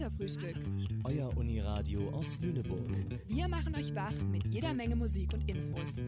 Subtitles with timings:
[0.00, 0.56] Katerfrühstück.
[1.04, 2.88] Euer Uniradio aus Lüneburg.
[3.28, 6.00] Wir machen euch wach mit jeder Menge Musik und Infos.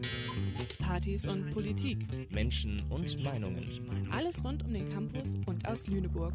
[0.79, 2.31] Partys und Politik.
[2.31, 4.09] Menschen und Meinungen.
[4.11, 6.33] Alles rund um den Campus und aus Lüneburg.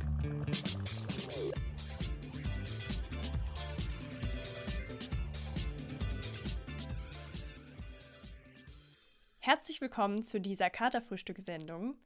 [9.40, 11.96] Herzlich willkommen zu dieser Katerfrühstück-Sendung.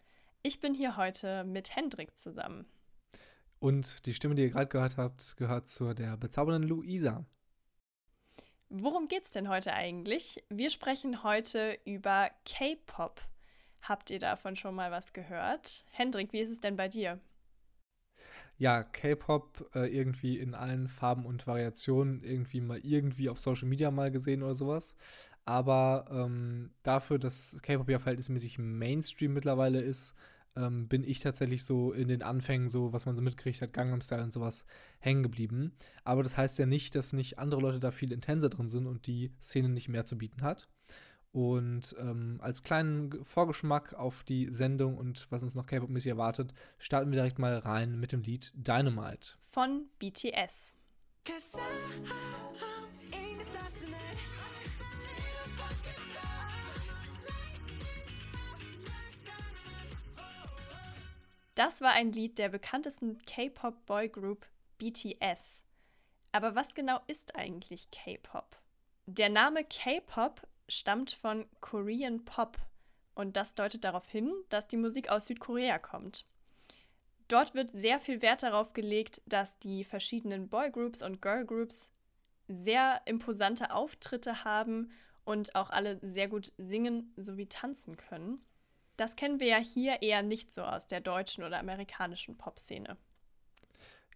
[0.42, 2.64] Ich bin hier heute mit Hendrik zusammen.
[3.62, 7.25] Und die Stimme, die ihr gerade gehört habt, gehört zu der bezaubernden Luisa.
[8.68, 10.43] Worum geht's denn heute eigentlich?
[10.48, 13.21] Wir sprechen heute über K-Pop.
[13.82, 15.85] Habt ihr davon schon mal was gehört?
[15.93, 17.21] Hendrik, wie ist es denn bei dir?
[18.58, 23.93] Ja, K-Pop äh, irgendwie in allen Farben und Variationen irgendwie mal irgendwie auf Social Media
[23.93, 24.96] mal gesehen oder sowas.
[25.44, 30.16] Aber ähm, dafür, dass K-Pop ja verhältnismäßig Mainstream mittlerweile ist,
[30.56, 34.00] ähm, bin ich tatsächlich so in den Anfängen, so was man so mitgekriegt hat, Gangnam
[34.00, 34.64] Style und sowas,
[35.00, 35.72] hängen geblieben.
[36.05, 39.06] Aber das heißt ja nicht, dass nicht andere Leute da viel intenser drin sind und
[39.06, 40.68] die Szene nicht mehr zu bieten hat.
[41.32, 47.10] Und ähm, als kleinen Vorgeschmack auf die Sendung und was uns noch K-Pop-mäßig erwartet, starten
[47.10, 49.36] wir direkt mal rein mit dem Lied Dynamite.
[49.40, 50.77] Von BTS.
[61.64, 65.62] Das war ein Lied der bekanntesten K-Pop-Boygroup BTS.
[66.32, 68.58] Aber was genau ist eigentlich K-Pop?
[69.06, 72.58] Der Name K-Pop stammt von Korean Pop
[73.14, 76.27] und das deutet darauf hin, dass die Musik aus Südkorea kommt.
[77.28, 81.92] Dort wird sehr viel Wert darauf gelegt, dass die verschiedenen Boygroups und Girlgroups
[82.48, 84.90] sehr imposante Auftritte haben
[85.24, 88.44] und auch alle sehr gut singen sowie tanzen können.
[88.96, 92.96] Das kennen wir ja hier eher nicht so aus der deutschen oder amerikanischen Popszene.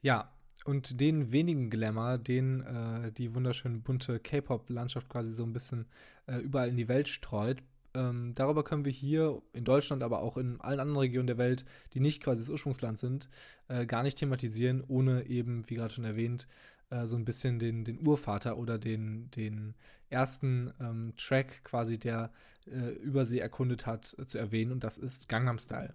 [0.02, 0.32] Ja,
[0.64, 5.86] und den wenigen Glamour, den äh, die wunderschöne bunte K-Pop-Landschaft quasi so ein bisschen
[6.26, 7.62] äh, überall in die Welt streut,
[7.96, 11.64] ähm, darüber können wir hier in Deutschland, aber auch in allen anderen Regionen der Welt,
[11.94, 13.28] die nicht quasi das Ursprungsland sind,
[13.68, 16.46] äh, gar nicht thematisieren, ohne eben, wie gerade schon erwähnt,
[16.90, 19.74] äh, so ein bisschen den, den Urvater oder den, den
[20.08, 22.30] ersten ähm, Track quasi, der
[22.66, 24.72] äh, Übersee erkundet hat, äh, zu erwähnen.
[24.72, 25.94] Und das ist Gangnam Style.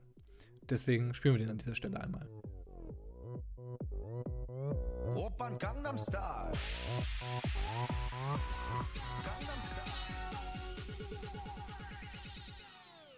[0.69, 2.27] Deswegen spielen wir den an dieser Stelle einmal.
[5.15, 6.51] Open Gangnam Style.
[9.23, 9.70] Gangnam Style.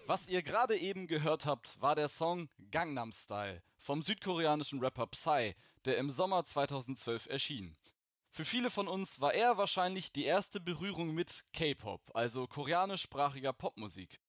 [0.06, 5.56] Was ihr gerade eben gehört habt, war der Song Gangnam Style vom südkoreanischen Rapper Psy,
[5.86, 7.78] der im Sommer 2012 erschien.
[8.30, 14.20] Für viele von uns war er wahrscheinlich die erste Berührung mit K-Pop, also koreanischsprachiger Popmusik.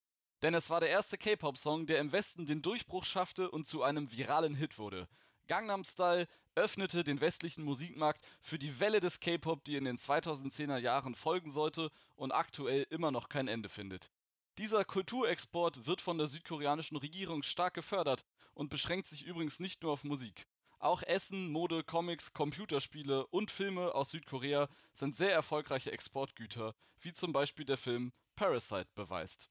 [0.43, 4.13] Denn es war der erste K-Pop-Song, der im Westen den Durchbruch schaffte und zu einem
[4.13, 5.09] viralen Hit wurde.
[5.49, 10.79] Gangnam Style öffnete den westlichen Musikmarkt für die Welle des K-Pop, die in den 2010er
[10.79, 14.13] Jahren folgen sollte und aktuell immer noch kein Ende findet.
[14.59, 19.93] Dieser Kulturexport wird von der südkoreanischen Regierung stark gefördert und beschränkt sich übrigens nicht nur
[19.93, 20.47] auf Musik.
[20.79, 27.33] Auch Essen, Mode, Comics, Computerspiele und Filme aus Südkorea sind sehr erfolgreiche Exportgüter, wie zum
[27.33, 29.49] Beispiel der Film Parasite beweist.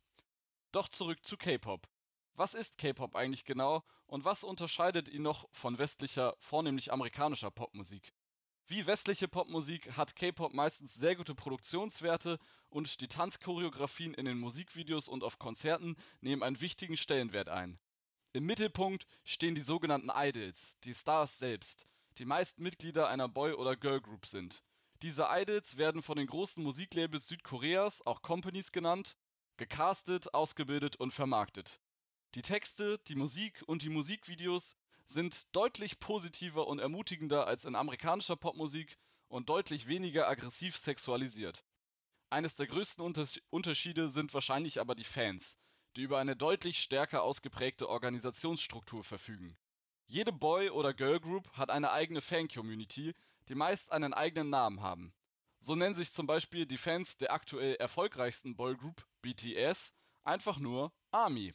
[0.72, 1.90] Doch zurück zu K-Pop.
[2.36, 8.14] Was ist K-Pop eigentlich genau und was unterscheidet ihn noch von westlicher, vornehmlich amerikanischer Popmusik?
[8.68, 15.10] Wie westliche Popmusik hat K-Pop meistens sehr gute Produktionswerte und die Tanzchoreografien in den Musikvideos
[15.10, 17.78] und auf Konzerten nehmen einen wichtigen Stellenwert ein.
[18.32, 21.88] Im Mittelpunkt stehen die sogenannten Idols, die Stars selbst,
[22.18, 24.64] die meist Mitglieder einer Boy- oder Girlgroup sind.
[25.02, 29.18] Diese Idols werden von den großen Musiklabels Südkoreas, auch Companies genannt,
[29.58, 31.82] gecastet, ausgebildet und vermarktet.
[32.36, 38.36] Die Texte, die Musik und die Musikvideos sind deutlich positiver und ermutigender als in amerikanischer
[38.36, 38.98] Popmusik
[39.28, 41.64] und deutlich weniger aggressiv sexualisiert.
[42.30, 43.04] Eines der größten
[43.50, 45.60] Unterschiede sind wahrscheinlich aber die Fans,
[45.96, 49.58] die über eine deutlich stärker ausgeprägte Organisationsstruktur verfügen.
[50.06, 53.14] Jede Boy- oder Girlgroup hat eine eigene Fan-Community,
[53.50, 55.14] die meist einen eigenen Namen haben.
[55.60, 61.54] So nennen sich zum Beispiel die Fans der aktuell erfolgreichsten Boygroup BTS einfach nur ARMY.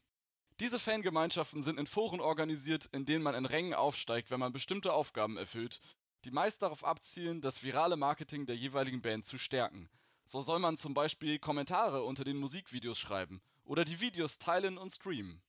[0.61, 4.93] Diese Fangemeinschaften sind in Foren organisiert, in denen man in Rängen aufsteigt, wenn man bestimmte
[4.93, 5.81] Aufgaben erfüllt,
[6.25, 9.89] die meist darauf abzielen, das virale Marketing der jeweiligen Band zu stärken.
[10.25, 14.91] So soll man zum Beispiel Kommentare unter den Musikvideos schreiben oder die Videos teilen und
[14.91, 15.41] streamen.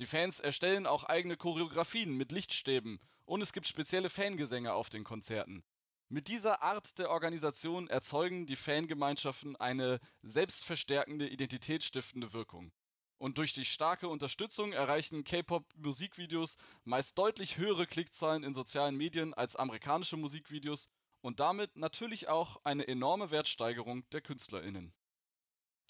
[0.00, 5.04] Die Fans erstellen auch eigene Choreografien mit Lichtstäben und es gibt spezielle Fangesänge auf den
[5.04, 5.64] Konzerten.
[6.08, 12.72] Mit dieser Art der Organisation erzeugen die Fangemeinschaften eine selbstverstärkende, identitätsstiftende Wirkung.
[13.18, 19.56] Und durch die starke Unterstützung erreichen K-Pop-Musikvideos meist deutlich höhere Klickzahlen in sozialen Medien als
[19.56, 20.90] amerikanische Musikvideos
[21.22, 24.92] und damit natürlich auch eine enorme Wertsteigerung der KünstlerInnen.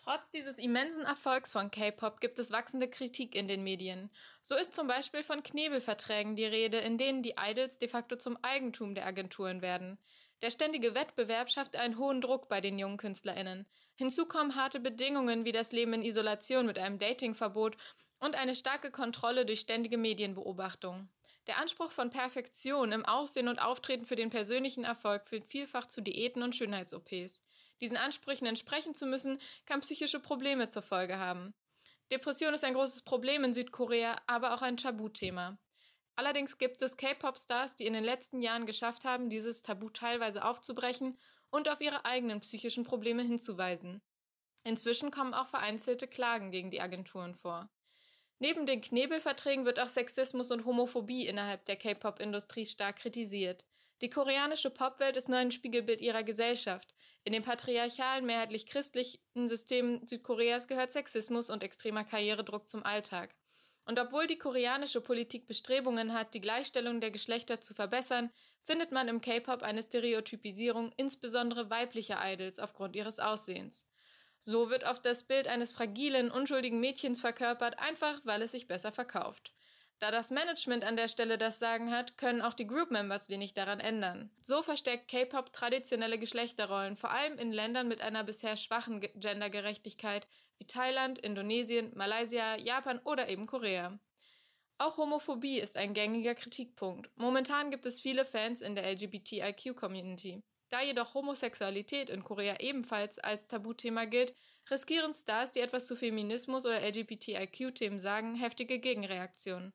[0.07, 4.09] Trotz dieses immensen Erfolgs von K-Pop gibt es wachsende Kritik in den Medien.
[4.41, 8.39] So ist zum Beispiel von Knebelverträgen die Rede, in denen die Idols de facto zum
[8.41, 9.99] Eigentum der Agenturen werden.
[10.43, 13.67] Der ständige Wettbewerb schafft einen hohen Druck bei den jungen KünstlerInnen.
[13.97, 17.77] Hinzu kommen harte Bedingungen wie das Leben in Isolation mit einem Datingverbot
[18.21, 21.09] und eine starke Kontrolle durch ständige Medienbeobachtung.
[21.49, 26.01] Der Anspruch von Perfektion im Aussehen und Auftreten für den persönlichen Erfolg führt vielfach zu
[26.01, 27.43] Diäten und Schönheits-OPs.
[27.81, 31.55] Diesen Ansprüchen entsprechen zu müssen, kann psychische Probleme zur Folge haben.
[32.11, 35.59] Depression ist ein großes Problem in Südkorea, aber auch ein Tabuthema.
[36.15, 41.19] Allerdings gibt es K-Pop-Stars, die in den letzten Jahren geschafft haben, dieses Tabu teilweise aufzubrechen
[41.51, 44.01] und auf ihre eigenen psychischen Probleme hinzuweisen.
[44.65, 47.69] Inzwischen kommen auch vereinzelte Klagen gegen die Agenturen vor.
[48.39, 53.67] Neben den Knebelverträgen wird auch Sexismus und Homophobie innerhalb der K-Pop-Industrie stark kritisiert.
[54.03, 56.95] Die koreanische Popwelt ist nur ein Spiegelbild ihrer Gesellschaft.
[57.27, 63.35] In den patriarchalen, mehrheitlich christlichen Systemen Südkoreas gehört Sexismus und extremer Karrieredruck zum Alltag.
[63.85, 68.31] Und obwohl die koreanische Politik Bestrebungen hat, die Gleichstellung der Geschlechter zu verbessern,
[68.63, 73.89] findet man im K-Pop eine Stereotypisierung insbesondere weiblicher Idols aufgrund ihres Aussehens.
[74.39, 78.93] So wird oft das Bild eines fragilen, unschuldigen Mädchens verkörpert, einfach weil es sich besser
[78.93, 79.53] verkauft.
[79.99, 83.81] Da das Management an der Stelle das Sagen hat, können auch die Group-Members wenig daran
[83.81, 84.31] ändern.
[84.43, 90.29] So verstärkt K-Pop traditionelle Geschlechterrollen, vor allem in Ländern mit einer bisher schwachen Gendergerechtigkeit
[90.59, 93.99] wie Thailand, Indonesien, Malaysia, Japan oder eben Korea.
[94.77, 97.11] Auch Homophobie ist ein gängiger Kritikpunkt.
[97.17, 100.43] Momentan gibt es viele Fans in der LGBTIQ-Community.
[100.69, 104.35] Da jedoch Homosexualität in Korea ebenfalls als Tabuthema gilt,
[104.71, 109.73] riskieren Stars, die etwas zu Feminismus oder LGBTIQ-Themen sagen, heftige Gegenreaktionen.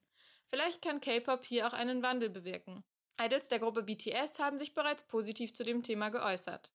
[0.51, 2.83] Vielleicht kann K-Pop hier auch einen Wandel bewirken.
[3.19, 6.71] Idols der Gruppe BTS haben sich bereits positiv zu dem Thema geäußert.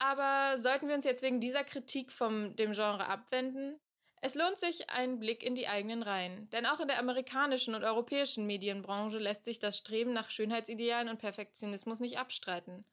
[0.00, 3.78] Aber sollten wir uns jetzt wegen dieser Kritik vom dem Genre abwenden?
[4.20, 7.84] Es lohnt sich ein Blick in die eigenen Reihen, denn auch in der amerikanischen und
[7.84, 12.84] europäischen Medienbranche lässt sich das Streben nach Schönheitsidealen und Perfektionismus nicht abstreiten.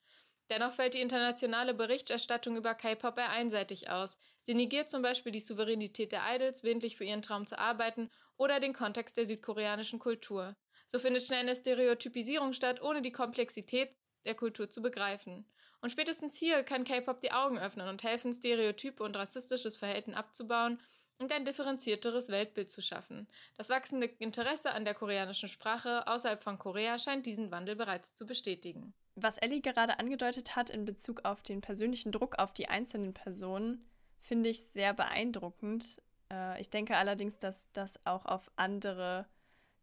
[0.50, 4.18] Dennoch fällt die internationale Berichterstattung über K-Pop eher einseitig aus.
[4.40, 8.60] Sie negiert zum Beispiel die Souveränität der Idols, willentlich für ihren Traum zu arbeiten, oder
[8.60, 10.56] den Kontext der südkoreanischen Kultur.
[10.88, 13.96] So findet schnell eine Stereotypisierung statt, ohne die Komplexität
[14.26, 15.46] der Kultur zu begreifen.
[15.82, 20.80] Und spätestens hier kann K-Pop die Augen öffnen und helfen, Stereotype und rassistisches Verhalten abzubauen
[21.18, 23.28] und ein differenzierteres Weltbild zu schaffen.
[23.58, 28.26] Das wachsende Interesse an der koreanischen Sprache außerhalb von Korea scheint diesen Wandel bereits zu
[28.26, 28.94] bestätigen.
[29.16, 33.86] Was Ellie gerade angedeutet hat in Bezug auf den persönlichen Druck auf die einzelnen Personen,
[34.20, 36.02] finde ich sehr beeindruckend.
[36.32, 39.26] Äh, ich denke allerdings, dass das auch auf andere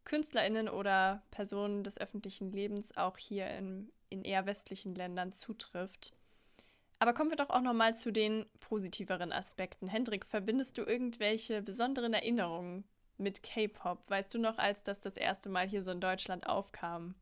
[0.05, 6.13] KünstlerInnen oder Personen des öffentlichen Lebens auch hier in, in eher westlichen Ländern zutrifft.
[6.99, 9.89] Aber kommen wir doch auch nochmal zu den positiveren Aspekten.
[9.89, 12.85] Hendrik, verbindest du irgendwelche besonderen Erinnerungen
[13.17, 14.09] mit K-Pop?
[14.09, 17.15] Weißt du noch, als das das erste Mal hier so in Deutschland aufkam?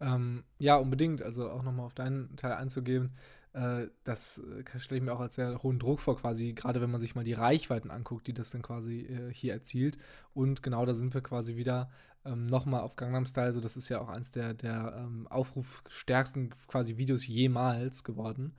[0.00, 1.22] Ähm, ja, unbedingt.
[1.22, 3.12] Also auch nochmal auf deinen Teil einzugehen.
[3.52, 6.90] Äh, das äh, stelle ich mir auch als sehr hohen Druck vor, quasi, gerade wenn
[6.90, 9.98] man sich mal die Reichweiten anguckt, die das dann quasi äh, hier erzielt.
[10.34, 11.90] Und genau da sind wir quasi wieder
[12.24, 13.46] ähm, nochmal auf Gangnam Style.
[13.46, 18.54] Also das ist ja auch eins der, der ähm, aufrufstärksten quasi Videos jemals geworden.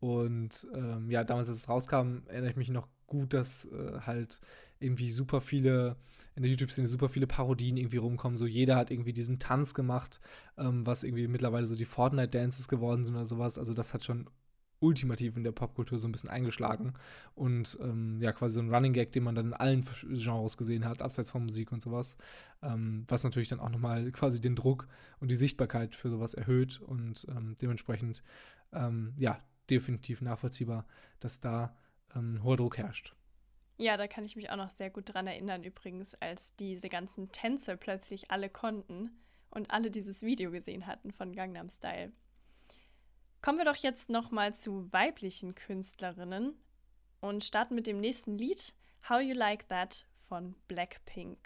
[0.00, 4.40] Und ähm, ja, damals, als es rauskam, erinnere ich mich noch gut, dass äh, halt
[4.82, 5.96] irgendwie super viele,
[6.34, 8.38] in der YouTube-Szene super viele Parodien irgendwie rumkommen.
[8.38, 10.20] So jeder hat irgendwie diesen Tanz gemacht,
[10.58, 13.58] ähm, was irgendwie mittlerweile so die Fortnite-Dances geworden sind oder sowas.
[13.58, 14.28] Also das hat schon
[14.82, 16.94] ultimativ in der Popkultur so ein bisschen eingeschlagen.
[17.34, 20.84] Und ähm, ja, quasi so ein Running Gag, den man dann in allen Genres gesehen
[20.84, 22.16] hat, abseits von Musik und sowas.
[22.62, 24.88] Ähm, was natürlich dann auch nochmal quasi den Druck
[25.20, 28.22] und die Sichtbarkeit für sowas erhöht und ähm, dementsprechend,
[28.72, 29.38] ähm, ja,
[29.70, 30.84] definitiv nachvollziehbar,
[31.20, 31.74] dass da
[32.14, 33.14] ähm, hoher Druck herrscht.
[33.82, 37.32] Ja, da kann ich mich auch noch sehr gut dran erinnern, übrigens, als diese ganzen
[37.32, 39.10] Tänze plötzlich alle konnten
[39.50, 42.12] und alle dieses Video gesehen hatten von Gangnam Style.
[43.40, 46.54] Kommen wir doch jetzt nochmal zu weiblichen Künstlerinnen
[47.20, 48.72] und starten mit dem nächsten Lied,
[49.08, 51.40] How You Like That von Blackpink.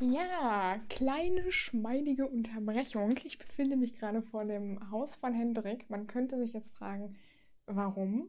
[0.00, 3.14] Ja, kleine schmeidige Unterbrechung.
[3.24, 5.88] Ich befinde mich gerade vor dem Haus von Hendrik.
[5.88, 7.16] Man könnte sich jetzt fragen,
[7.64, 8.28] warum?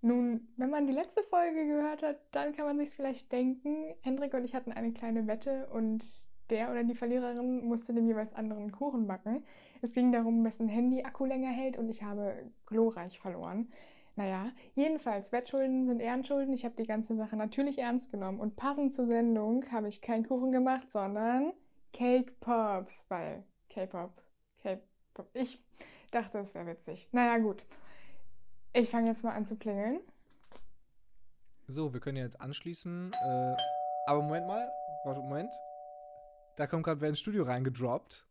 [0.00, 4.34] Nun, wenn man die letzte Folge gehört hat, dann kann man sich vielleicht denken, Hendrik
[4.34, 6.04] und ich hatten eine kleine Wette und
[6.50, 9.44] der oder die Verliererin musste dem jeweils anderen Kuchen backen.
[9.82, 13.68] Es ging darum, wessen Handy-Akku länger hält und ich habe glorreich verloren.
[14.18, 16.52] Naja, jedenfalls, Wettschulden sind Ehrenschulden.
[16.52, 20.26] Ich habe die ganze Sache natürlich ernst genommen und passend zur Sendung habe ich keinen
[20.26, 21.52] Kuchen gemacht, sondern
[21.92, 24.20] Cake Pops, weil K-Pop,
[24.60, 25.30] K-Pop.
[25.34, 25.62] Ich
[26.10, 27.08] dachte, es wäre witzig.
[27.12, 27.64] Naja, gut.
[28.72, 30.00] Ich fange jetzt mal an zu klingeln.
[31.68, 33.12] So, wir können jetzt anschließen.
[33.12, 33.56] Äh,
[34.08, 34.68] aber Moment mal.
[35.04, 35.54] Warte, Moment.
[36.56, 38.26] Da kommt gerade wer ins Studio reingedroppt.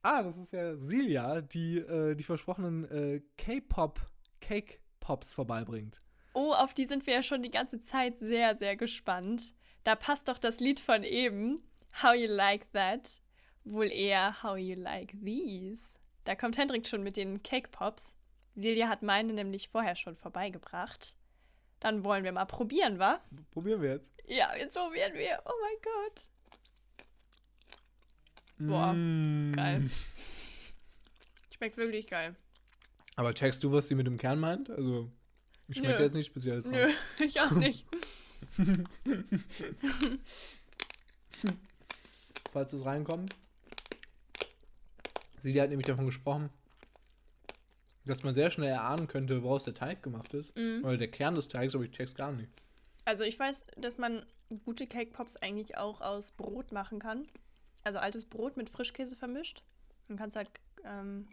[0.00, 4.00] Ah, das ist ja Silja, die äh, die versprochenen äh, K-Pop
[4.42, 5.96] Cake Pops vorbeibringt.
[6.34, 9.54] Oh, auf die sind wir ja schon die ganze Zeit sehr, sehr gespannt.
[9.84, 11.62] Da passt doch das Lied von eben,
[12.02, 13.20] How You Like That,
[13.64, 15.94] wohl eher How You Like These.
[16.24, 18.16] Da kommt Hendrik schon mit den Cake Pops.
[18.54, 21.16] Silja hat meine nämlich vorher schon vorbeigebracht.
[21.80, 23.20] Dann wollen wir mal probieren, wa?
[23.50, 24.12] Probieren wir jetzt.
[24.26, 25.42] Ja, jetzt probieren wir.
[25.44, 26.28] Oh mein Gott.
[28.58, 29.52] Boah, Mm.
[29.52, 29.90] geil.
[31.54, 32.36] Schmeckt wirklich geil.
[33.16, 34.70] Aber checkst du, was sie mit dem Kern meint?
[34.70, 35.10] Also,
[35.68, 36.66] ich schmeckt jetzt nicht speziell raus.
[36.66, 36.88] Nö,
[37.24, 37.86] ich auch nicht.
[42.52, 43.34] Falls es reinkommt.
[45.40, 46.50] Silja hat nämlich davon gesprochen,
[48.04, 50.56] dass man sehr schnell erahnen könnte, woraus der Teig gemacht ist.
[50.56, 50.84] Mhm.
[50.84, 52.50] Oder der Kern des Teigs, aber ich check's gar nicht.
[53.04, 54.24] Also ich weiß, dass man
[54.64, 57.26] gute Cake Pops eigentlich auch aus Brot machen kann.
[57.82, 59.62] Also altes Brot mit Frischkäse vermischt.
[60.08, 60.50] Dann kannst du halt
[60.84, 61.26] ähm,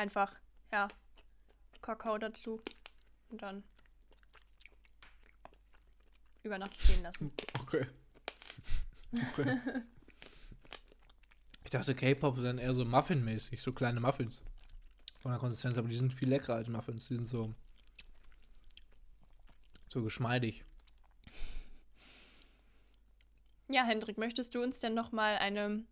[0.00, 0.34] einfach,
[0.72, 0.88] ja,
[1.82, 2.60] Kakao dazu
[3.28, 3.62] und dann
[6.42, 7.32] über Nacht stehen lassen.
[7.60, 7.86] Okay.
[9.32, 9.60] okay.
[11.64, 14.42] ich dachte, K-Pop wären eher so Muffin-mäßig, so kleine Muffins.
[15.18, 17.08] Von der Konsistenz, aber die sind viel leckerer als Muffins.
[17.08, 17.54] Die sind so.
[19.90, 20.64] so geschmeidig.
[23.68, 25.84] Ja, Hendrik, möchtest du uns denn nochmal eine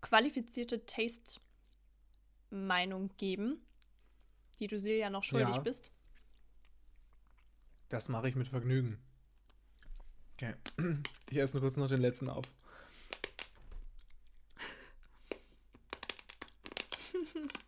[0.00, 0.86] qualifizierte
[2.52, 3.64] Taste-Meinung geben,
[4.60, 5.62] die du Silja noch schuldig Ja.
[5.62, 5.90] bist?
[7.88, 8.98] Das mache ich mit Vergnügen.
[10.34, 10.54] Okay.
[11.30, 12.44] Ich esse nur kurz noch den letzten auf.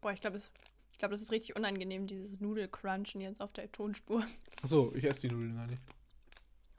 [0.00, 4.24] Boah, ich glaube, ich glaube, das ist richtig unangenehm, dieses Nudelcrunchen jetzt auf der Tonspur.
[4.62, 5.82] Achso, ich esse die Nudeln gar nicht.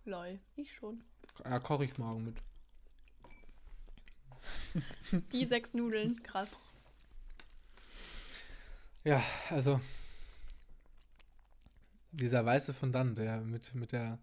[0.05, 1.03] Lol, ich schon.
[1.43, 2.37] Ja, koche ich morgen mit.
[5.31, 6.55] Die sechs Nudeln, krass.
[9.03, 9.81] Ja, also.
[12.11, 14.19] Dieser weiße Fondant, der mit, mit der.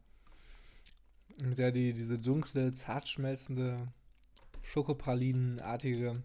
[1.42, 3.92] mit der die, diese dunkle, zart schmelzende,
[4.62, 6.22] Schokopralinenartige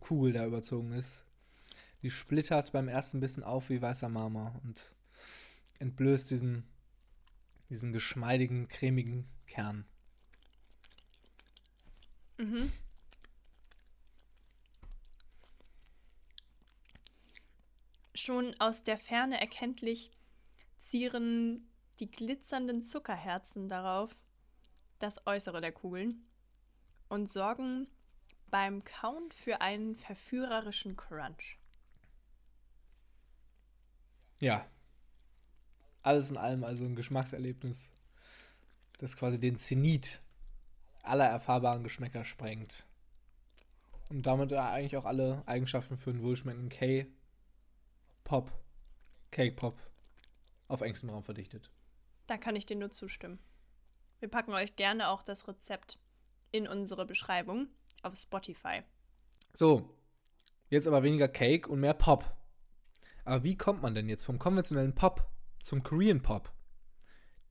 [0.00, 1.24] Kugel da überzogen ist.
[2.02, 4.92] Die splittert beim ersten Bissen auf wie weißer Marmor und
[5.78, 6.64] entblößt diesen,
[7.72, 9.86] diesen geschmeidigen, cremigen Kern.
[12.36, 12.70] Mhm.
[18.14, 20.10] Schon aus der Ferne erkenntlich
[20.76, 21.66] zieren
[21.98, 24.14] die glitzernden Zuckerherzen darauf
[24.98, 26.26] das Äußere der Kugeln
[27.08, 27.88] und sorgen
[28.50, 31.58] beim Kauen für einen verführerischen Crunch.
[34.40, 34.70] Ja.
[36.02, 37.92] Alles in allem also ein Geschmackserlebnis,
[38.98, 40.20] das quasi den Zenit
[41.02, 42.86] aller erfahrbaren Geschmäcker sprengt.
[44.08, 48.52] Und damit eigentlich auch alle Eigenschaften für einen wohlschmeckenden K-Pop,
[49.30, 49.78] Cake-Pop
[50.68, 51.70] auf engstem Raum verdichtet.
[52.26, 53.38] Da kann ich dir nur zustimmen.
[54.20, 55.98] Wir packen euch gerne auch das Rezept
[56.50, 57.68] in unsere Beschreibung
[58.02, 58.82] auf Spotify.
[59.54, 59.88] So,
[60.68, 62.24] jetzt aber weniger Cake und mehr Pop.
[63.24, 65.31] Aber wie kommt man denn jetzt vom konventionellen Pop
[65.62, 66.52] zum Korean Pop?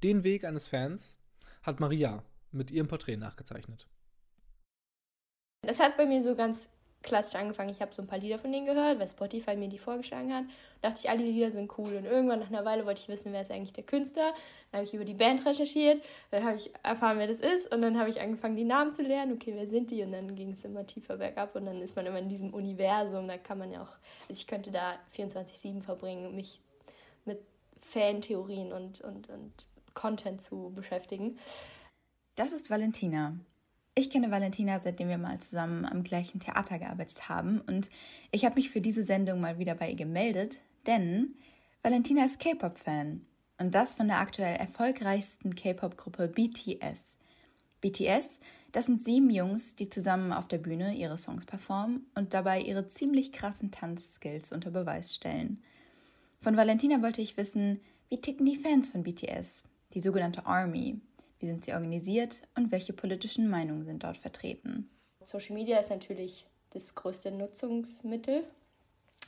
[0.04, 1.18] Den Weg eines Fans
[1.64, 3.88] hat Maria mit ihrem Porträt nachgezeichnet.
[5.64, 6.70] Das hat bei mir so ganz
[7.04, 7.70] klassisch angefangen.
[7.70, 10.46] Ich habe so ein paar Lieder von denen gehört, weil Spotify mir die vorgeschlagen hat.
[10.82, 11.96] dachte ich, alle Lieder sind cool.
[11.96, 14.34] Und irgendwann nach einer Weile wollte ich wissen, wer ist eigentlich der Künstler.
[14.72, 16.04] Dann habe ich über die Band recherchiert.
[16.30, 17.74] Dann habe ich erfahren, wer das ist.
[17.74, 19.34] Und dann habe ich angefangen, die Namen zu lernen.
[19.34, 20.04] Okay, wer sind die?
[20.04, 21.56] Und dann ging es immer tiefer bergab.
[21.56, 23.28] Und dann ist man immer in diesem Universum.
[23.28, 23.96] Da kann man ja auch,
[24.28, 26.62] also ich könnte da 24-7 verbringen, um mich
[27.26, 27.40] mit
[27.82, 31.38] Fantheorien und, und, und Content zu beschäftigen.
[32.36, 33.36] Das ist Valentina.
[33.94, 37.90] Ich kenne Valentina, seitdem wir mal zusammen am gleichen Theater gearbeitet haben und
[38.32, 41.36] ich habe mich für diese Sendung mal wieder bei ihr gemeldet, denn
[41.84, 43.26] Valentina ist K-Pop-Fan
[43.58, 47.18] und das von der aktuell erfolgreichsten K-Pop-Gruppe BTS.
[47.82, 48.40] BTS,
[48.72, 52.88] Das sind sieben Jungs, die zusammen auf der Bühne ihre Songs performen und dabei ihre
[52.88, 55.62] ziemlich krassen Tanzskills unter Beweis stellen.
[56.44, 61.00] Von Valentina wollte ich wissen, wie ticken die Fans von BTS, die sogenannte Army,
[61.40, 64.90] wie sind sie organisiert und welche politischen Meinungen sind dort vertreten.
[65.24, 68.44] Social Media ist natürlich das größte Nutzungsmittel.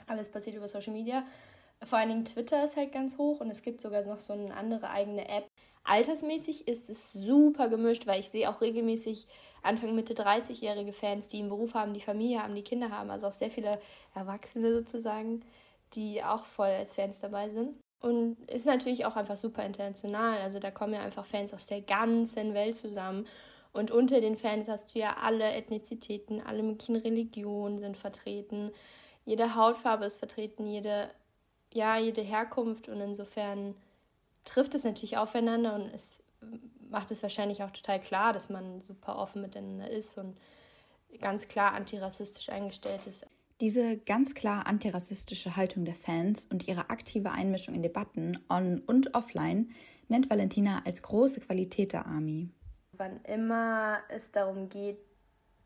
[0.07, 1.23] Alles passiert über Social Media.
[1.83, 4.55] Vor allen Dingen Twitter ist halt ganz hoch und es gibt sogar noch so eine
[4.55, 5.47] andere eigene App,
[5.85, 9.27] Altersmäßig ist es super gemischt, weil ich sehe auch regelmäßig
[9.63, 13.27] Anfang Mitte 30-jährige Fans, die einen Beruf haben, die Familie haben, die Kinder haben, also
[13.27, 13.71] auch sehr viele
[14.15, 15.41] Erwachsene sozusagen,
[15.95, 17.79] die auch voll als Fans dabei sind.
[17.99, 20.39] Und ist natürlich auch einfach super international.
[20.39, 23.25] Also da kommen ja einfach Fans aus der ganzen Welt zusammen.
[23.71, 28.71] Und unter den Fans hast du ja alle Ethnizitäten, alle möglichen Religionen sind vertreten.
[29.25, 31.09] Jede Hautfarbe ist vertreten, jede,
[31.71, 32.89] ja, jede Herkunft.
[32.89, 33.73] Und insofern
[34.43, 36.21] trifft es natürlich aufeinander und es
[36.89, 40.37] macht es wahrscheinlich auch total klar, dass man super offen miteinander ist und
[41.19, 43.25] ganz klar antirassistisch eingestellt ist.
[43.61, 49.13] Diese ganz klar antirassistische Haltung der Fans und ihre aktive Einmischung in Debatten on und
[49.15, 49.69] offline
[50.07, 52.49] nennt Valentina als große Qualität der Army.
[52.93, 54.97] Wann immer es darum geht,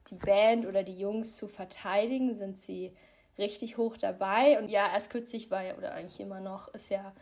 [0.10, 2.94] die Band oder die Jungs zu verteidigen, sind sie
[3.38, 4.60] richtig hoch dabei.
[4.60, 7.14] Und ja, erst kürzlich war ja, oder eigentlich immer noch, ist ja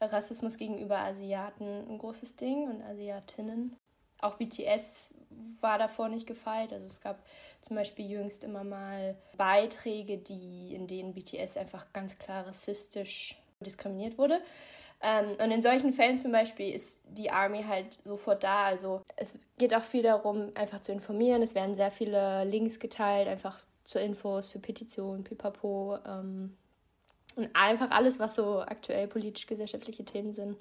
[0.00, 3.76] Rassismus gegenüber Asiaten ein großes Ding und Asiatinnen.
[4.24, 5.12] Auch BTS
[5.60, 6.72] war davor nicht gefeit.
[6.72, 7.22] Also es gab
[7.60, 14.16] zum Beispiel jüngst immer mal Beiträge, die, in denen BTS einfach ganz klar rassistisch diskriminiert
[14.16, 14.40] wurde.
[15.02, 18.64] Ähm, und in solchen Fällen zum Beispiel ist die Army halt sofort da.
[18.64, 21.42] Also es geht auch viel darum, einfach zu informieren.
[21.42, 25.98] Es werden sehr viele Links geteilt, einfach zu Infos, für Petitionen, pipapo.
[26.06, 26.56] Ähm,
[27.36, 30.56] und einfach alles, was so aktuell politisch-gesellschaftliche Themen sind.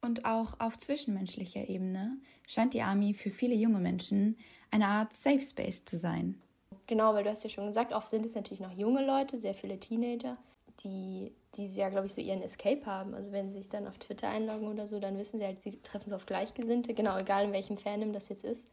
[0.00, 4.36] Und auch auf zwischenmenschlicher Ebene scheint die Army für viele junge Menschen
[4.70, 6.40] eine Art Safe Space zu sein.
[6.86, 9.54] Genau, weil du hast ja schon gesagt, oft sind es natürlich noch junge Leute, sehr
[9.54, 10.36] viele Teenager,
[10.84, 13.14] die, die ja, glaube ich, so ihren Escape haben.
[13.14, 15.80] Also wenn sie sich dann auf Twitter einloggen oder so, dann wissen sie halt, sie
[15.82, 18.64] treffen sich auf Gleichgesinnte, genau, egal in welchem Fandom das jetzt ist.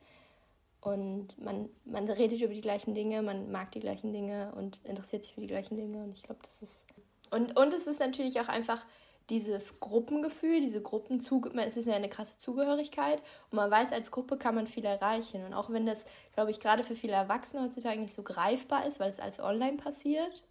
[0.82, 5.24] Und man, man redet über die gleichen Dinge, man mag die gleichen Dinge und interessiert
[5.24, 6.04] sich für die gleichen Dinge.
[6.04, 6.86] Und ich glaube, das ist
[7.34, 8.86] und, und es ist natürlich auch einfach
[9.30, 14.38] dieses Gruppengefühl, diese Gruppenzug, es ist ja eine krasse Zugehörigkeit und man weiß, als Gruppe
[14.38, 15.46] kann man viel erreichen.
[15.46, 19.00] Und auch wenn das, glaube ich, gerade für viele Erwachsene heutzutage nicht so greifbar ist,
[19.00, 20.44] weil es alles online passiert,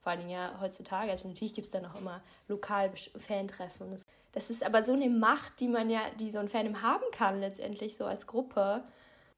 [0.00, 3.96] vor allem ja heutzutage, also natürlich gibt es da noch immer lokal Fantreffen.
[4.32, 7.40] Das ist aber so eine Macht, die man ja, die so ein Fandom haben kann
[7.40, 8.84] letztendlich, so als Gruppe.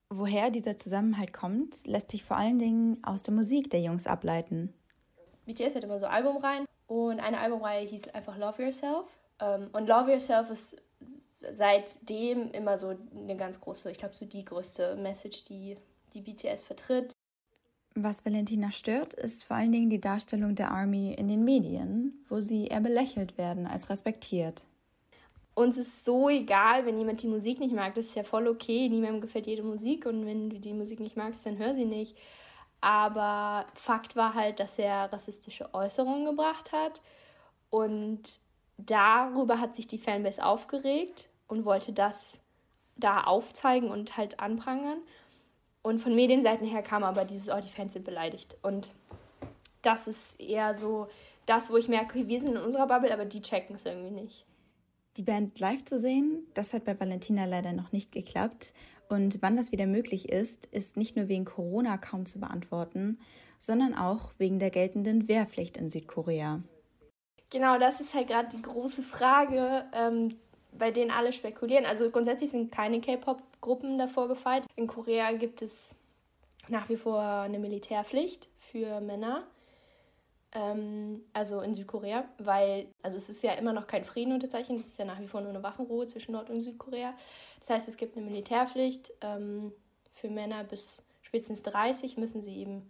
[0.09, 4.73] Woher dieser Zusammenhalt kommt, lässt sich vor allen Dingen aus der Musik der Jungs ableiten.
[5.47, 9.19] BTS hat immer so Albumreihen und eine Albumreihe hieß einfach Love Yourself.
[9.41, 10.77] Ähm, und Love Yourself ist
[11.51, 15.77] seitdem immer so eine ganz große, ich glaube, so die größte Message, die
[16.15, 17.13] die BTS vertritt.
[17.97, 22.41] Was Valentina stört, ist vor allen Dingen die Darstellung der Army in den Medien, wo
[22.41, 24.67] sie eher belächelt werden als respektiert.
[25.55, 28.89] Uns ist so egal, wenn jemand die Musik nicht mag, das ist ja voll okay.
[28.89, 32.17] Niemandem gefällt jede Musik und wenn du die Musik nicht magst, dann hör sie nicht.
[32.85, 37.01] Aber Fakt war halt, dass er rassistische Äußerungen gebracht hat.
[37.71, 38.41] Und
[38.77, 42.41] darüber hat sich die Fanbase aufgeregt und wollte das
[42.97, 44.99] da aufzeigen und halt anprangern.
[45.81, 48.59] Und von Medienseiten her kam aber dieses, oh, die Fans sind beleidigt.
[48.61, 48.93] Und
[49.81, 51.09] das ist eher so
[51.47, 54.45] das, wo ich merke, wir sind in unserer Bubble, aber die checken es irgendwie nicht.
[55.17, 58.75] Die Band live zu sehen, das hat bei Valentina leider noch nicht geklappt.
[59.09, 63.19] Und wann das wieder möglich ist, ist nicht nur wegen Corona kaum zu beantworten,
[63.59, 66.63] sondern auch wegen der geltenden Wehrpflicht in Südkorea.
[67.51, 70.37] Genau, das ist halt gerade die große Frage, ähm,
[70.73, 71.87] bei denen alle spekulieren.
[71.87, 74.67] Also grundsätzlich sind keine K-Pop-Gruppen davor gefeit.
[74.77, 75.95] In Korea gibt es
[76.69, 79.47] nach wie vor eine Militärpflicht für Männer
[80.55, 84.89] ähm, also in Südkorea, weil, also es ist ja immer noch kein Frieden unterzeichnet, es
[84.89, 87.15] ist ja nach wie vor nur eine Waffenruhe zwischen Nord- und Südkorea.
[87.61, 89.73] Das heißt, es gibt eine Militärpflicht ähm,
[90.13, 92.89] für Männer bis spätestens 30 müssen sie eben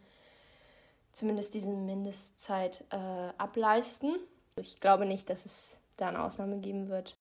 [1.12, 2.96] zumindest diese Mindestzeit äh,
[3.38, 4.18] ableisten.
[4.56, 7.16] Ich glaube nicht, dass es da eine Ausnahme geben wird.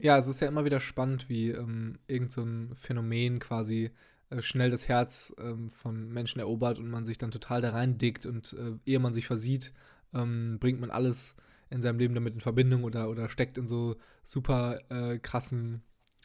[0.00, 3.90] Ja, es ist ja immer wieder spannend, wie ähm, irgend so ein Phänomen quasi
[4.40, 8.26] schnell das Herz ähm, von Menschen erobert und man sich dann total da rein dickt
[8.26, 9.72] und äh, ehe man sich versieht,
[10.12, 11.36] ähm, bringt man alles
[11.70, 15.82] in seinem Leben damit in Verbindung oder, oder steckt in so super äh, krassen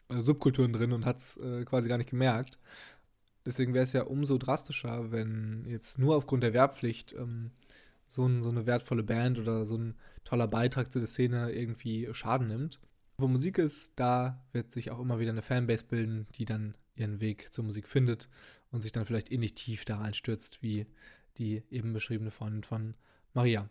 [0.08, 2.58] äh, Subkulturen drin und hat es äh, quasi gar nicht gemerkt.
[3.46, 7.50] Deswegen wäre es ja umso drastischer, wenn jetzt nur aufgrund der Wehrpflicht ähm,
[8.06, 12.08] so, ein, so eine wertvolle Band oder so ein toller Beitrag zu der Szene irgendwie
[12.12, 12.80] Schaden nimmt.
[13.16, 17.20] Wo Musik ist, da wird sich auch immer wieder eine Fanbase bilden, die dann ihren
[17.20, 18.28] Weg zur Musik findet
[18.70, 20.86] und sich dann vielleicht ähnlich tief da reinstürzt wie
[21.38, 22.94] die eben beschriebene Freundin von
[23.32, 23.68] Maria.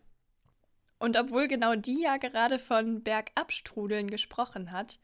[0.97, 4.99] Und obwohl genau die ja gerade von Bergabstrudeln gesprochen hat,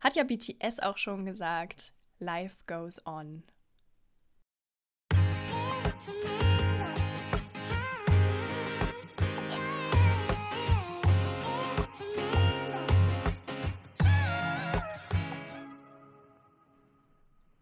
[0.00, 3.42] hat ja BTS auch schon gesagt, Life goes on.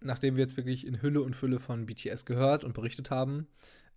[0.05, 3.47] Nachdem wir jetzt wirklich in Hülle und Fülle von BTS gehört und berichtet haben,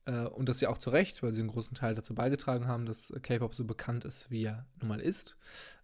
[0.05, 2.85] äh, und das ja auch zu Recht, weil sie einen großen Teil dazu beigetragen haben,
[2.85, 5.35] dass K-Pop so bekannt ist, wie er nun mal ist,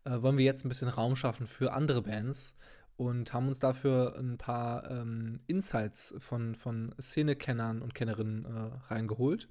[0.06, 2.56] äh, wollen wir jetzt ein bisschen Raum schaffen für andere Bands
[2.98, 9.50] und haben uns dafür ein paar ähm, Insights von, von Szenekennern und Kennerinnen äh, reingeholt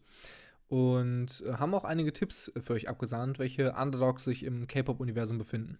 [0.68, 5.78] und äh, haben auch einige Tipps für euch abgesandt, welche Underdogs sich im K-Pop-Universum befinden.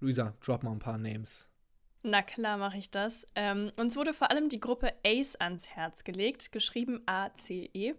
[0.00, 1.47] Luisa, drop mal ein paar Names.
[2.02, 3.26] Na klar mache ich das.
[3.34, 7.94] Ähm, uns wurde vor allem die Gruppe Ace ans Herz gelegt, geschrieben A-C-E.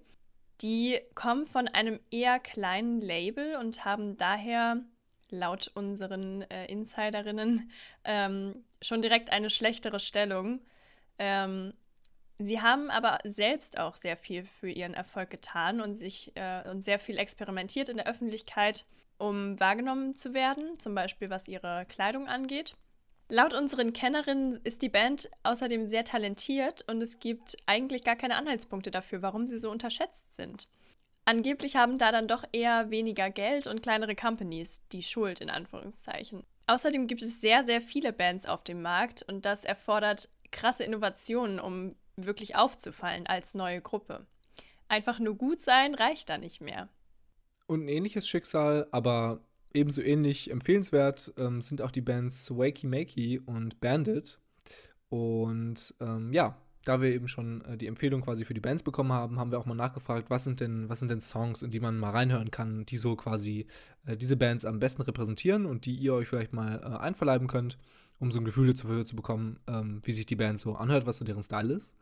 [0.61, 4.83] Die kommen von einem eher kleinen Label und haben daher
[5.29, 7.71] laut unseren äh, Insiderinnen
[8.03, 10.61] ähm, schon direkt eine schlechtere Stellung.
[11.17, 11.73] Ähm,
[12.39, 16.81] sie haben aber selbst auch sehr viel für ihren Erfolg getan und sich äh, und
[16.81, 18.85] sehr viel experimentiert in der Öffentlichkeit,
[19.17, 22.75] um wahrgenommen zu werden, zum Beispiel was ihre Kleidung angeht.
[23.31, 28.35] Laut unseren Kennerinnen ist die Band außerdem sehr talentiert und es gibt eigentlich gar keine
[28.35, 30.67] Anhaltspunkte dafür, warum sie so unterschätzt sind.
[31.25, 36.43] Angeblich haben da dann doch eher weniger Geld und kleinere Companies die Schuld in Anführungszeichen.
[36.65, 41.59] Außerdem gibt es sehr, sehr viele Bands auf dem Markt und das erfordert krasse Innovationen,
[41.59, 44.25] um wirklich aufzufallen als neue Gruppe.
[44.87, 46.89] Einfach nur gut sein reicht da nicht mehr.
[47.67, 49.41] Und ein ähnliches Schicksal, aber
[49.73, 54.39] ebenso ähnlich empfehlenswert ähm, sind auch die Bands Wakey Makey und Bandit.
[55.09, 59.11] Und ähm, ja, da wir eben schon äh, die Empfehlung quasi für die Bands bekommen
[59.11, 61.79] haben, haben wir auch mal nachgefragt, was sind denn, was sind denn Songs, in die
[61.79, 63.67] man mal reinhören kann, die so quasi
[64.05, 67.77] äh, diese Bands am besten repräsentieren und die ihr euch vielleicht mal äh, einverleiben könnt,
[68.19, 71.17] um so ein Gefühl dafür zu bekommen, ähm, wie sich die Band so anhört, was
[71.17, 71.95] so deren Style ist.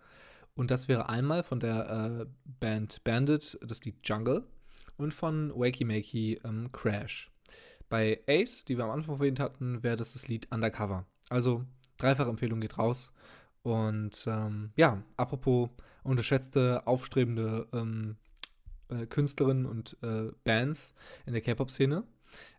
[0.56, 2.26] Und das wäre einmal von der äh,
[2.60, 4.44] Band Bandit das Lied Jungle
[4.98, 7.32] und von Wakey Makey ähm, Crash.
[7.90, 11.06] Bei Ace, die wir am Anfang erwähnt hatten, wäre das das Lied Undercover.
[11.30, 11.64] Also
[11.98, 13.12] dreifache Empfehlung geht raus.
[13.64, 15.70] Und ähm, ja, apropos
[16.04, 18.18] unterschätzte, aufstrebende ähm,
[18.90, 20.94] äh, Künstlerinnen und äh, Bands
[21.26, 22.04] in der K-Pop-Szene.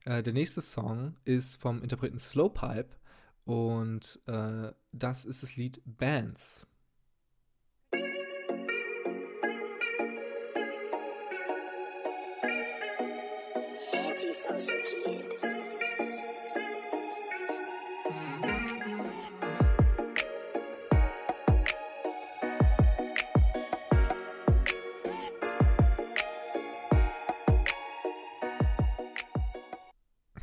[0.04, 2.96] Äh, der nächste Song ist vom Interpreten Slowpipe
[3.44, 6.66] und äh, das ist das Lied Bands.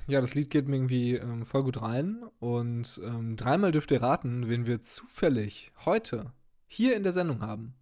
[0.07, 2.23] Ja, das Lied geht mir irgendwie ähm, voll gut rein.
[2.39, 6.31] Und ähm, dreimal dürft ihr raten, wen wir zufällig heute
[6.67, 7.73] hier in der Sendung haben.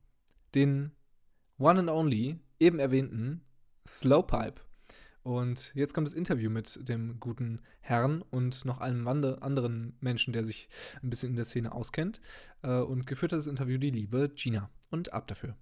[0.55, 0.91] Den
[1.57, 3.41] One and Only, eben erwähnten
[3.85, 4.61] Slowpipe.
[5.23, 10.43] Und jetzt kommt das Interview mit dem guten Herrn und noch einem anderen Menschen, der
[10.43, 10.67] sich
[11.01, 12.21] ein bisschen in der Szene auskennt.
[12.61, 14.69] Äh, und geführt hat das Interview die liebe Gina.
[14.91, 15.57] Und ab dafür.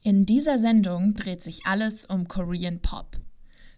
[0.00, 3.20] In dieser Sendung dreht sich alles um Korean Pop.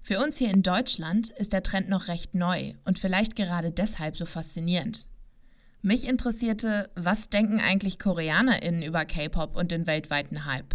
[0.06, 4.18] Für uns hier in Deutschland ist der Trend noch recht neu und vielleicht gerade deshalb
[4.18, 5.08] so faszinierend.
[5.80, 10.74] Mich interessierte, was denken eigentlich KoreanerInnen über K-Pop und den weltweiten Hype?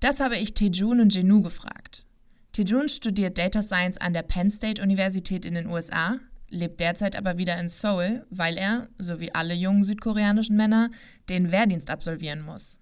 [0.00, 2.04] Das habe ich Tejun und Jenu gefragt.
[2.50, 6.18] Tejun studiert Data Science an der Penn State Universität in den USA,
[6.50, 10.90] lebt derzeit aber wieder in Seoul, weil er, so wie alle jungen südkoreanischen Männer,
[11.28, 12.80] den Wehrdienst absolvieren muss.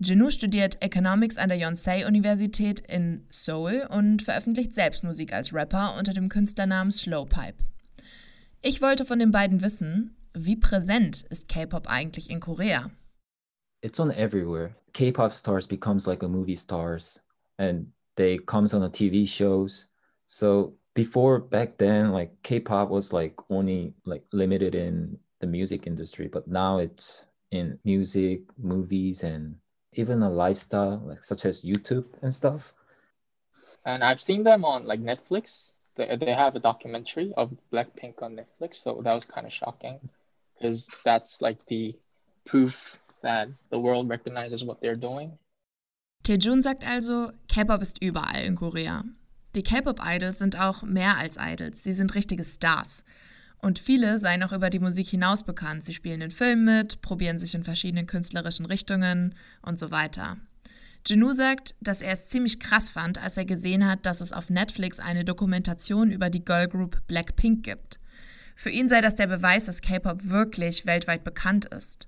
[0.00, 6.12] Jinu studiert Economics an der Yonsei-Universität in Seoul und veröffentlicht selbst Musik als Rapper unter
[6.12, 7.62] dem Künstlernamen Slowpipe.
[8.60, 12.90] Ich wollte von den beiden wissen, wie präsent ist K-Pop eigentlich in Korea?
[13.82, 14.74] It's on everywhere.
[14.94, 17.22] K-pop stars becomes like a movie stars
[17.58, 19.88] and they comes on the TV shows.
[20.26, 26.26] So before back then like K-pop was like only like limited in the music industry,
[26.26, 29.54] but now it's in music, movies and
[29.94, 32.72] even a lifestyle like such as YouTube and stuff.
[33.84, 35.70] And I've seen them on like Netflix.
[35.96, 40.00] They, they have a documentary of Blackpink on Netflix, so that was kind of shocking
[40.56, 41.94] because that's like the
[42.46, 45.38] proof that the world recognizes what they're doing.
[46.24, 49.04] Taejun sagt also, K-Pop ist überall in Korea.
[49.54, 53.04] Die K-Pop-Idols sind auch mehr als Idols, sie sind richtige Stars.
[53.64, 55.84] Und viele seien auch über die Musik hinaus bekannt.
[55.84, 60.36] Sie spielen in Filmen mit, probieren sich in verschiedenen künstlerischen Richtungen und so weiter.
[61.06, 64.50] Janu sagt, dass er es ziemlich krass fand, als er gesehen hat, dass es auf
[64.50, 68.00] Netflix eine Dokumentation über die Girlgroup Blackpink gibt.
[68.54, 72.06] Für ihn sei das der Beweis, dass K-Pop wirklich weltweit bekannt ist.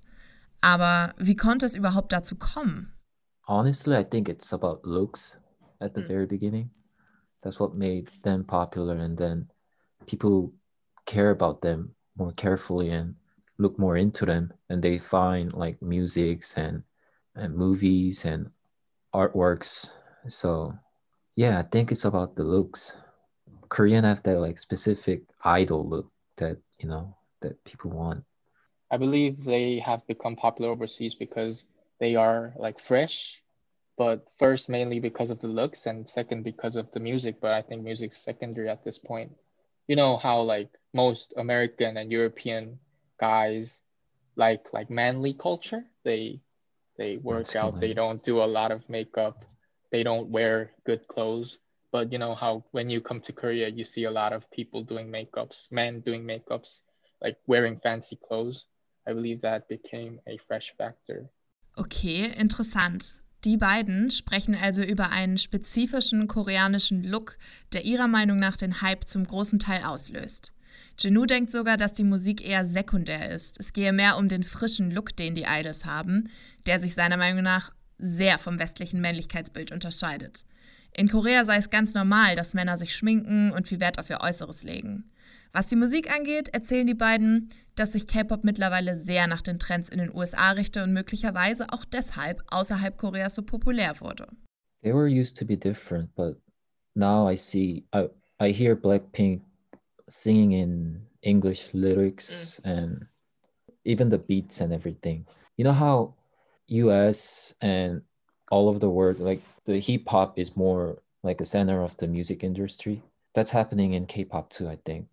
[0.61, 2.93] Aber wie konnte es überhaupt dazu kommen?
[3.47, 5.39] Honestly, I think it's about looks
[5.79, 6.07] at the Mm.
[6.07, 6.69] very beginning.
[7.41, 9.49] That's what made them popular, and then
[10.05, 10.53] people
[11.07, 13.15] care about them more carefully and
[13.57, 16.83] look more into them, and they find like musics and
[17.35, 18.51] and movies and
[19.13, 19.93] artworks.
[20.27, 20.77] So,
[21.35, 23.01] yeah, I think it's about the looks.
[23.69, 28.23] Korean have that like specific idol look that you know that people want.
[28.91, 31.63] I believe they have become popular overseas because
[31.99, 33.41] they are like fresh,
[33.97, 37.41] but first mainly because of the looks and second because of the music.
[37.41, 39.31] But I think music's secondary at this point.
[39.87, 42.79] You know how like most American and European
[43.19, 43.77] guys
[44.35, 45.83] like like manly culture.
[46.03, 46.39] They
[46.97, 47.79] they work out.
[47.79, 49.45] They don't do a lot of makeup.
[49.91, 51.57] They don't wear good clothes.
[51.91, 54.83] But you know how when you come to Korea, you see a lot of people
[54.83, 56.81] doing makeups, men doing makeups,
[57.21, 58.65] like wearing fancy clothes.
[59.07, 61.29] I believe that became a fresh factor.
[61.77, 63.13] Okay, interessant.
[63.47, 67.37] Die beiden sprechen also über einen spezifischen koreanischen Look,
[67.71, 70.51] der ihrer Meinung nach den Hype zum großen Teil auslöst.
[70.99, 73.57] Jenu denkt sogar, dass die Musik eher sekundär ist.
[73.57, 76.27] Es gehe mehr um den frischen Look, den die Idols haben,
[76.65, 80.43] der sich seiner Meinung nach sehr vom westlichen Männlichkeitsbild unterscheidet.
[80.99, 84.19] In Korea sei es ganz normal, dass Männer sich schminken und viel Wert auf ihr
[84.19, 85.11] Äußeres legen.
[85.53, 89.89] Was die Musik angeht, erzählen die beiden, dass sich K-Pop mittlerweile sehr nach den Trends
[89.89, 94.27] in den USA richte und möglicherweise auch deshalb außerhalb Koreas so populär wurde.
[94.81, 96.41] They were used to be different, but
[96.95, 99.43] now I see I I hear Blackpink
[100.07, 103.05] singing in English lyrics and
[103.83, 105.27] even the beats and everything.
[105.57, 106.15] You know how
[106.69, 108.01] US and
[108.49, 112.07] all of the world like the hip hop is more like a center of the
[112.07, 113.01] music industry.
[113.35, 115.07] That's happening in K-pop too, I think.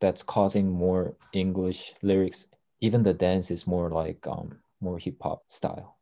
[0.00, 2.46] That's causing more English lyrics.
[2.80, 5.96] Even the dance is more like um more hip hop style.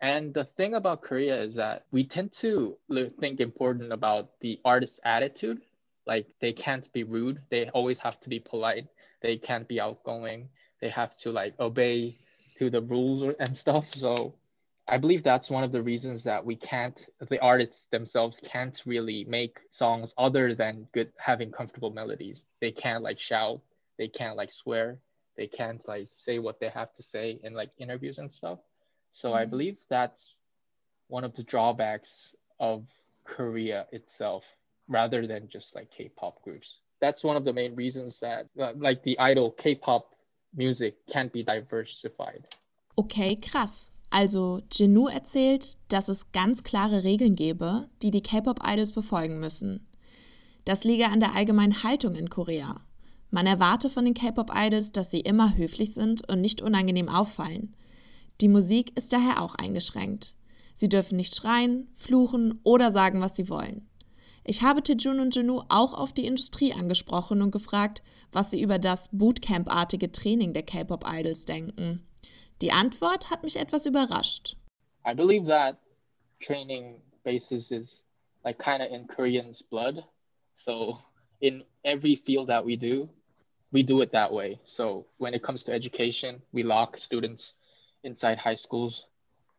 [0.00, 2.76] And the thing about Korea is that we tend to
[3.20, 5.60] think important about the artist's attitude.
[6.06, 7.40] Like they can't be rude.
[7.50, 8.86] They always have to be polite.
[9.20, 10.48] They can't be outgoing.
[10.80, 12.16] They have to like obey
[12.58, 13.84] to the rules and stuff.
[13.94, 14.34] So
[14.88, 16.98] I believe that's one of the reasons that we can't,
[17.28, 22.42] the artists themselves can't really make songs other than good, having comfortable melodies.
[22.60, 23.60] They can't like shout.
[23.98, 24.96] They can't like swear.
[25.36, 28.60] They can't like say what they have to say in like interviews and stuff.
[29.12, 29.50] So I Mhm.
[29.50, 30.36] believe that's
[31.08, 32.86] one of the drawbacks of
[33.24, 34.44] Korea itself,
[34.88, 36.78] rather than just like K-pop groups.
[37.00, 40.14] That's one of the main reasons that uh, like the idol K-pop
[40.54, 42.46] music can't be diversified.
[42.96, 43.90] Okay, krass.
[44.10, 49.86] Also, Jenu erzählt, dass es ganz klare Regeln gäbe, die die K-Pop-Idols befolgen müssen.
[50.64, 52.80] Das liege an der allgemeinen Haltung in Korea.
[53.30, 57.74] Man erwarte von den K-Pop-Idols, dass sie immer höflich sind und nicht unangenehm auffallen.
[58.40, 60.36] Die Musik ist daher auch eingeschränkt.
[60.74, 63.88] Sie dürfen nicht schreien, fluchen oder sagen, was sie wollen.
[64.44, 68.78] Ich habe Tejun und Jenu auch auf die Industrie angesprochen und gefragt, was sie über
[68.78, 72.02] das Bootcamp-artige Training der K-Pop-Idols denken.
[72.60, 74.56] Die Antwort hat mich etwas überrascht.
[75.06, 75.76] I believe that
[76.40, 78.00] training basis is
[78.44, 80.04] like kind of in Koreans' blood.
[80.56, 80.98] So
[81.40, 83.08] in every field that we do,
[83.70, 84.58] we do it that way.
[84.64, 87.52] So when it comes to education, we lock students
[88.02, 89.06] inside high schools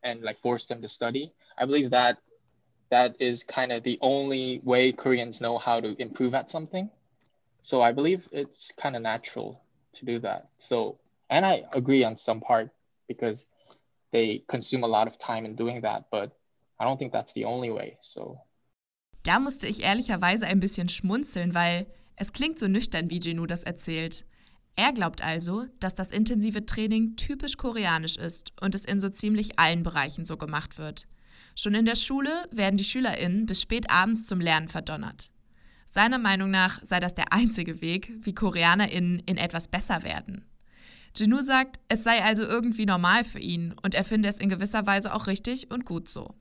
[0.03, 1.31] and like force them to study.
[1.57, 2.17] I believe that
[2.91, 6.89] that is kind of the only way Koreans know how to improve at something.
[7.63, 9.61] So I believe it's kind of natural
[9.95, 10.49] to do that.
[10.57, 12.71] So and I agree on some part
[13.09, 13.45] because
[14.13, 16.31] they consume a lot of time in doing that, but
[16.79, 17.97] I don't think that's the only way.
[18.01, 18.39] So
[19.23, 23.63] Da musste ich ehrlicherweise ein bisschen schmunzeln, weil es klingt so nüchtern, wie Jenu das
[23.63, 24.25] erzählt.
[24.75, 29.59] Er glaubt also, dass das intensive Training typisch koreanisch ist und es in so ziemlich
[29.59, 31.05] allen Bereichen so gemacht wird.
[31.55, 35.31] Schon in der Schule werden die SchülerInnen bis spät abends zum Lernen verdonnert.
[35.87, 40.48] Seiner Meinung nach sei das der einzige Weg, wie KoreanerInnen in etwas besser werden.
[41.19, 44.85] Jenu sagt, es sei also irgendwie normal für ihn und er finde es in gewisser
[44.87, 46.33] Weise auch richtig und gut so.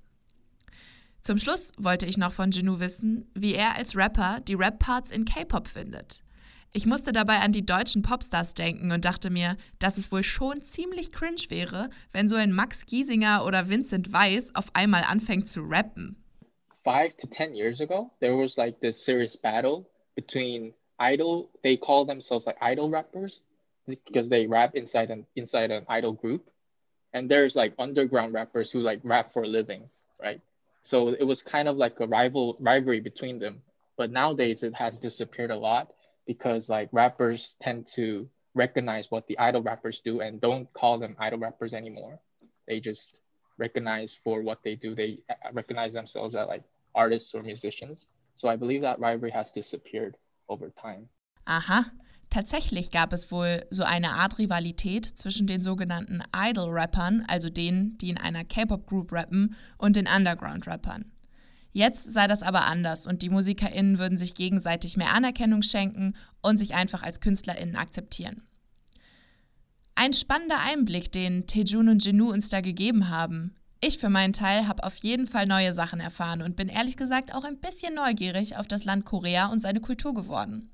[1.22, 5.24] Zum Schluss wollte ich noch von Jenu wissen, wie er als Rapper die Rap-Parts in
[5.24, 6.22] K-Pop findet.
[6.72, 10.62] Ich musste dabei an die deutschen Popstars denken und dachte mir, dass es wohl schon
[10.62, 15.62] ziemlich cringe wäre, wenn so ein Max Giesinger oder Vincent Weiss auf einmal anfängt zu
[15.62, 16.22] rappen.
[16.84, 21.50] five to ten years ago, there was like this serious battle between idol.
[21.62, 23.40] They call themselves like idol rappers
[23.88, 26.50] because they rap inside an inside an idol group,
[27.12, 29.88] and there's like underground rappers who like rap for a living,
[30.20, 30.40] right?
[30.84, 33.62] So it was kind of like a rival rivalry between them.
[33.96, 35.92] But nowadays it has disappeared a lot
[36.26, 41.16] because like rappers tend to recognize what the idol rappers do and don't call them
[41.18, 42.18] idol rappers anymore.
[42.66, 43.16] They just
[43.58, 44.94] recognize for what they do.
[44.94, 46.62] They uh, recognize themselves as like
[46.94, 48.06] artists or musicians.
[48.36, 50.16] So I believe that rivalry has disappeared
[50.48, 51.08] over time.
[51.46, 51.92] Aha,
[52.30, 58.10] tatsächlich gab es wohl so eine Art Rivalität zwischen den sogenannten Idol-Rappern, also denen, die
[58.10, 61.04] in einer K-Pop-Group rappen, und den Underground-Rappern.
[61.70, 66.58] Jetzt sei das aber anders und die MusikerInnen würden sich gegenseitig mehr Anerkennung schenken und
[66.58, 68.42] sich einfach als KünstlerInnen akzeptieren.
[69.94, 73.54] Ein spannender Einblick, den Tejun und Jinu uns da gegeben haben.
[73.80, 77.34] Ich für meinen Teil habe auf jeden Fall neue Sachen erfahren und bin ehrlich gesagt
[77.34, 80.70] auch ein bisschen neugierig auf das Land Korea und seine Kultur geworden.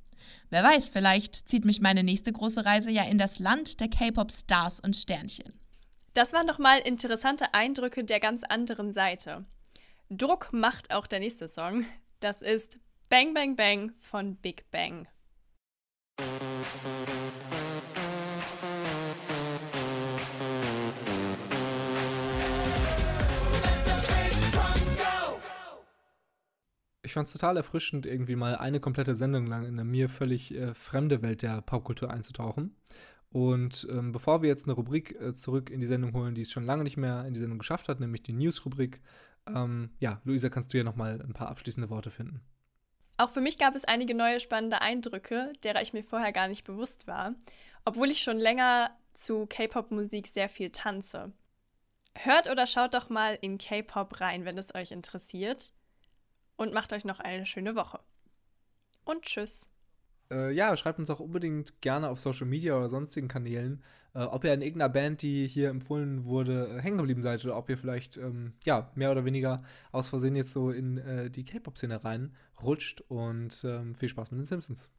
[0.51, 4.81] Wer weiß, vielleicht zieht mich meine nächste große Reise ja in das Land der K-Pop-Stars
[4.81, 5.53] und Sternchen.
[6.15, 9.45] Das waren doch mal interessante Eindrücke der ganz anderen Seite.
[10.11, 11.85] Druck macht auch der nächste Song.
[12.21, 15.09] Das ist Bang Bang Bang von Big Bang.
[27.15, 30.75] Fand es total erfrischend, irgendwie mal eine komplette Sendung lang in eine mir völlig äh,
[30.75, 32.77] fremde Welt der Popkultur einzutauchen.
[33.31, 36.53] Und ähm, bevor wir jetzt eine Rubrik äh, zurück in die Sendung holen, die es
[36.53, 39.01] schon lange nicht mehr in die Sendung geschafft hat, nämlich die News-Rubrik,
[39.49, 42.43] ähm, ja, Luisa, kannst du ja noch mal ein paar abschließende Worte finden.
[43.17, 46.65] Auch für mich gab es einige neue spannende Eindrücke, derer ich mir vorher gar nicht
[46.65, 47.35] bewusst war,
[47.85, 51.33] obwohl ich schon länger zu K-Pop-Musik sehr viel tanze.
[52.17, 55.73] Hört oder schaut doch mal in K-Pop rein, wenn es euch interessiert.
[56.57, 58.01] Und macht euch noch eine schöne Woche.
[59.05, 59.71] Und tschüss.
[60.31, 63.83] Äh, ja, schreibt uns auch unbedingt gerne auf Social Media oder sonstigen Kanälen,
[64.15, 67.57] äh, ob ihr in irgendeiner Band, die hier empfohlen wurde, äh, hängen geblieben seid oder
[67.57, 69.63] ob ihr vielleicht ähm, ja mehr oder weniger
[69.93, 74.47] aus Versehen jetzt so in äh, die K-Pop-Szene reinrutscht und ähm, viel Spaß mit den
[74.47, 74.91] Simpsons.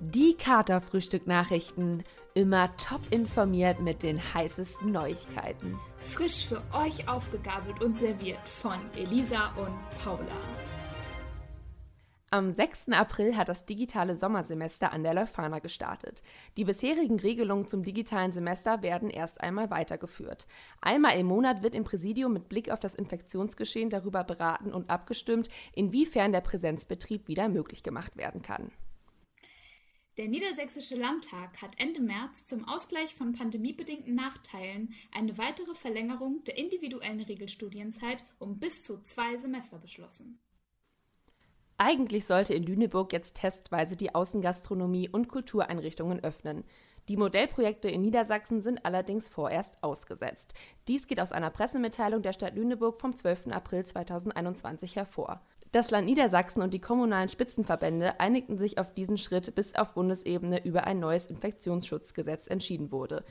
[0.00, 2.02] Die Kater-Frühstück-Nachrichten.
[2.38, 5.76] Immer top informiert mit den heißesten Neuigkeiten.
[6.02, 10.38] Frisch für euch aufgegabelt und serviert von Elisa und Paula.
[12.30, 12.90] Am 6.
[12.90, 16.22] April hat das digitale Sommersemester an der Leuphana gestartet.
[16.56, 20.46] Die bisherigen Regelungen zum digitalen Semester werden erst einmal weitergeführt.
[20.80, 25.48] Einmal im Monat wird im Präsidium mit Blick auf das Infektionsgeschehen darüber beraten und abgestimmt,
[25.72, 28.70] inwiefern der Präsenzbetrieb wieder möglich gemacht werden kann.
[30.18, 36.58] Der Niedersächsische Landtag hat Ende März zum Ausgleich von pandemiebedingten Nachteilen eine weitere Verlängerung der
[36.58, 40.40] individuellen Regelstudienzeit um bis zu zwei Semester beschlossen.
[41.76, 46.64] Eigentlich sollte in Lüneburg jetzt testweise die Außengastronomie und Kultureinrichtungen öffnen.
[47.08, 50.52] Die Modellprojekte in Niedersachsen sind allerdings vorerst ausgesetzt.
[50.88, 53.52] Dies geht aus einer Pressemitteilung der Stadt Lüneburg vom 12.
[53.52, 55.40] April 2021 hervor.
[55.70, 60.64] Das Land Niedersachsen und die kommunalen Spitzenverbände einigten sich auf diesen Schritt, bis auf Bundesebene
[60.64, 63.22] über ein neues Infektionsschutzgesetz entschieden wurde.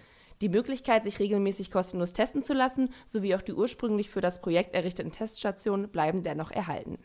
[0.41, 4.75] Die Möglichkeit, sich regelmäßig kostenlos testen zu lassen, sowie auch die ursprünglich für das Projekt
[4.75, 6.99] errichteten Teststationen bleiben dennoch erhalten.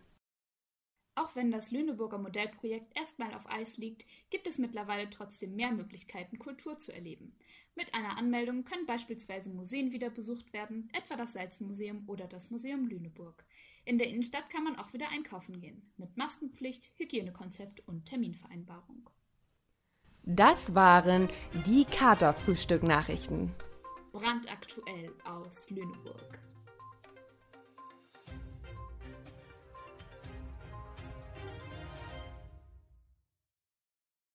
[1.14, 6.38] Auch wenn das Lüneburger Modellprojekt erstmal auf Eis liegt, gibt es mittlerweile trotzdem mehr Möglichkeiten,
[6.38, 7.34] Kultur zu erleben.
[7.74, 12.86] Mit einer Anmeldung können beispielsweise Museen wieder besucht werden, etwa das Salzmuseum oder das Museum
[12.86, 13.44] Lüneburg.
[13.84, 19.10] In der Innenstadt kann man auch wieder einkaufen gehen, mit Maskenpflicht, Hygienekonzept und Terminvereinbarung.
[20.24, 21.28] Das waren
[21.66, 23.52] die Kater-Frühstück-Nachrichten.
[24.12, 26.38] Brandaktuell aus Lüneburg.